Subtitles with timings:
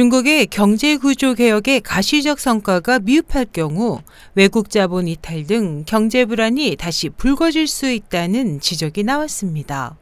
[0.00, 4.00] 중국의 경제 구조 개혁의 가시적 성과가 미흡할 경우
[4.34, 9.98] 외국 자본 이탈 등 경제 불안이 다시 불거질 수 있다는 지적이 나왔습니다.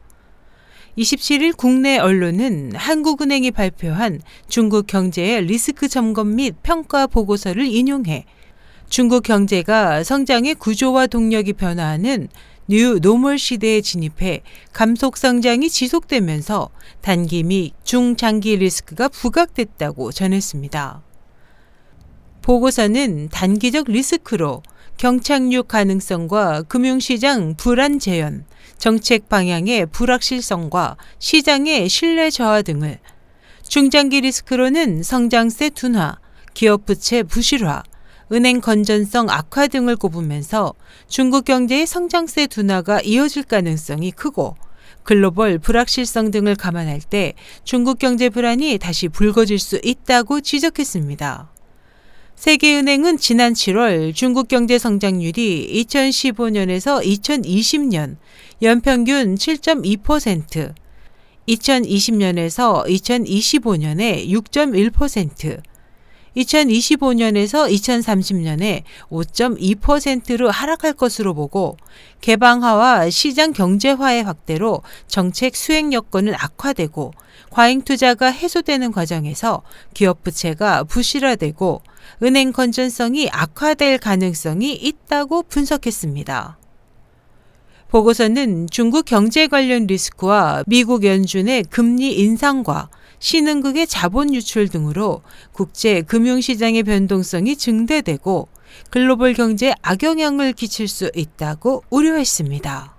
[0.96, 8.24] 27일 국내 언론은 한국은행이 발표한 중국 경제의 리스크 점검 및 평가 보고서를 인용해
[8.88, 12.28] 중국 경제가 성장의 구조와 동력이 변화하는
[12.68, 14.42] new normal 시대에 진입해
[14.72, 16.70] 감속 성장이 지속되면서
[17.02, 21.02] 단기 및 중장기 리스크가 부각됐다고 전했습니다.
[22.42, 24.62] 보고서는 단기적 리스크로
[24.96, 28.44] 경착륙 가능성과 금융시장 불안 재현,
[28.78, 32.98] 정책 방향의 불확실성과 시장의 신뢰 저하 등을
[33.62, 36.18] 중장기 리스크로는 성장세 둔화,
[36.54, 37.82] 기업 부채 부실화,
[38.30, 40.74] 은행 건전성 악화 등을 꼽으면서
[41.08, 44.56] 중국 경제의 성장세 둔화가 이어질 가능성이 크고
[45.02, 47.32] 글로벌 불확실성 등을 감안할 때
[47.64, 51.50] 중국 경제 불안이 다시 불거질 수 있다고 지적했습니다.
[52.36, 58.16] 세계은행은 지난 7월 중국 경제 성장률이 2015년에서 2020년
[58.62, 60.74] 연평균 7.2%,
[61.48, 65.60] 2020년에서 2025년에 6.1%,
[66.36, 71.76] 2025년에서 2030년에 5.2%로 하락할 것으로 보고
[72.20, 77.12] 개방화와 시장 경제화의 확대로 정책 수행 여건은 악화되고
[77.50, 79.62] 과잉 투자가 해소되는 과정에서
[79.94, 81.82] 기업 부채가 부실화되고
[82.22, 86.58] 은행 건전성이 악화될 가능성이 있다고 분석했습니다.
[87.88, 95.22] 보고서는 중국 경제 관련 리스크와 미국 연준의 금리 인상과 신흥국의 자본 유출 등으로
[95.52, 98.48] 국제 금융시장의 변동성이 증대되고
[98.90, 102.94] 글로벌 경제에 악영향을 끼칠 수 있다고 우려했습니다.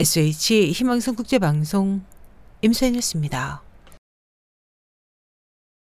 [0.00, 2.02] SH 희망성 국제방송
[2.62, 3.67] 임소연이었습니다.